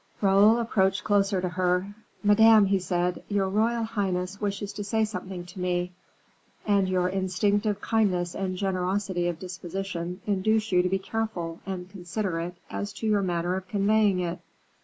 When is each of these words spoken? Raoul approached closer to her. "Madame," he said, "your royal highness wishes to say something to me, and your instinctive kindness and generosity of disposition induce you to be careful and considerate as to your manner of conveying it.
Raoul 0.19 0.57
approached 0.57 1.03
closer 1.03 1.41
to 1.41 1.49
her. 1.49 1.93
"Madame," 2.23 2.65
he 2.65 2.79
said, 2.79 3.21
"your 3.29 3.47
royal 3.47 3.83
highness 3.83 4.41
wishes 4.41 4.73
to 4.73 4.83
say 4.83 5.05
something 5.05 5.45
to 5.45 5.59
me, 5.59 5.91
and 6.65 6.89
your 6.89 7.07
instinctive 7.07 7.81
kindness 7.81 8.33
and 8.33 8.57
generosity 8.57 9.27
of 9.27 9.37
disposition 9.37 10.19
induce 10.25 10.71
you 10.71 10.81
to 10.81 10.89
be 10.89 10.97
careful 10.97 11.59
and 11.67 11.87
considerate 11.87 12.55
as 12.71 12.93
to 12.93 13.05
your 13.05 13.21
manner 13.21 13.55
of 13.55 13.67
conveying 13.67 14.19
it. 14.21 14.39